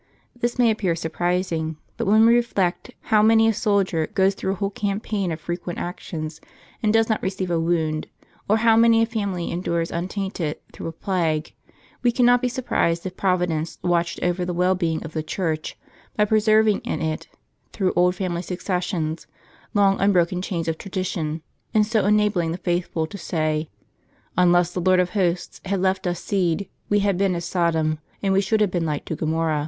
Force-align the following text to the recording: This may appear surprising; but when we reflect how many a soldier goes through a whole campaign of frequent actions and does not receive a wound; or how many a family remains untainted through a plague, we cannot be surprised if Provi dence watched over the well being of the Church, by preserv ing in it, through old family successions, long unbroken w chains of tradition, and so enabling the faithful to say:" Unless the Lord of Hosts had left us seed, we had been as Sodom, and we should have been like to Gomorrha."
This 0.35 0.57
may 0.57 0.71
appear 0.71 0.95
surprising; 0.95 1.77
but 1.95 2.07
when 2.07 2.25
we 2.25 2.33
reflect 2.33 2.89
how 3.13 3.21
many 3.21 3.47
a 3.47 3.53
soldier 3.53 4.07
goes 4.15 4.33
through 4.33 4.53
a 4.53 4.55
whole 4.55 4.71
campaign 4.71 5.31
of 5.31 5.39
frequent 5.39 5.77
actions 5.77 6.41
and 6.81 6.91
does 6.91 7.07
not 7.07 7.21
receive 7.21 7.51
a 7.51 7.59
wound; 7.59 8.07
or 8.49 8.57
how 8.57 8.75
many 8.75 9.03
a 9.03 9.05
family 9.05 9.43
remains 9.51 9.91
untainted 9.91 10.57
through 10.73 10.87
a 10.87 10.91
plague, 10.91 11.53
we 12.01 12.11
cannot 12.11 12.41
be 12.41 12.47
surprised 12.49 13.05
if 13.05 13.15
Provi 13.15 13.45
dence 13.45 13.77
watched 13.83 14.19
over 14.23 14.43
the 14.43 14.55
well 14.55 14.73
being 14.73 15.03
of 15.05 15.13
the 15.13 15.21
Church, 15.21 15.77
by 16.17 16.25
preserv 16.25 16.67
ing 16.67 16.79
in 16.79 16.99
it, 16.99 17.27
through 17.71 17.93
old 17.95 18.15
family 18.15 18.41
successions, 18.41 19.27
long 19.75 19.99
unbroken 19.99 20.39
w 20.39 20.49
chains 20.49 20.67
of 20.67 20.79
tradition, 20.79 21.43
and 21.75 21.85
so 21.85 22.05
enabling 22.07 22.51
the 22.51 22.57
faithful 22.57 23.05
to 23.05 23.19
say:" 23.19 23.69
Unless 24.35 24.73
the 24.73 24.81
Lord 24.81 24.99
of 24.99 25.11
Hosts 25.11 25.61
had 25.65 25.79
left 25.79 26.07
us 26.07 26.19
seed, 26.23 26.67
we 26.89 27.01
had 27.01 27.19
been 27.19 27.35
as 27.35 27.45
Sodom, 27.45 27.99
and 28.23 28.33
we 28.33 28.41
should 28.41 28.61
have 28.61 28.71
been 28.71 28.87
like 28.87 29.05
to 29.05 29.15
Gomorrha." 29.15 29.59